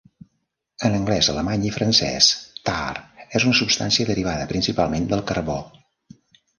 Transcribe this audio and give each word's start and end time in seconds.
En 0.87 0.95
anglès, 0.99 1.29
alemany 1.33 1.67
i 1.67 1.73
francès, 1.75 2.31
"tar" 2.71 2.97
és 3.41 3.47
una 3.51 3.61
substància 3.63 4.11
derivada 4.11 4.51
principalment 4.57 5.11
del 5.15 5.27
carbó. 5.33 5.63